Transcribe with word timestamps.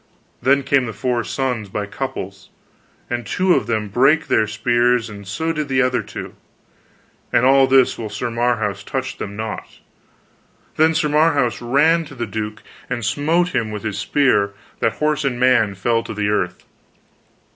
Then 0.41 0.63
came 0.63 0.87
the 0.87 0.93
four 0.93 1.23
sons 1.23 1.69
by 1.69 1.85
couples, 1.85 2.49
and 3.07 3.23
two 3.23 3.53
of 3.53 3.67
them 3.67 3.87
brake 3.87 4.29
their 4.29 4.47
spears, 4.47 5.11
and 5.11 5.27
so 5.27 5.53
did 5.53 5.67
the 5.67 5.83
other 5.83 6.01
two. 6.01 6.33
And 7.31 7.45
all 7.45 7.67
this 7.67 7.99
while 7.99 8.09
Sir 8.09 8.31
Marhaus 8.31 8.83
touched 8.83 9.19
them 9.19 9.35
not. 9.35 9.77
Then 10.75 10.95
Sir 10.95 11.07
Marhaus 11.09 11.61
ran 11.61 12.03
to 12.05 12.15
the 12.15 12.25
duke, 12.25 12.63
and 12.89 13.05
smote 13.05 13.49
him 13.49 13.69
with 13.69 13.83
his 13.83 13.99
spear 13.99 14.55
that 14.79 14.93
horse 14.93 15.23
and 15.23 15.39
man 15.39 15.75
fell 15.75 16.01
to 16.01 16.15
the 16.15 16.29
earth. 16.29 16.65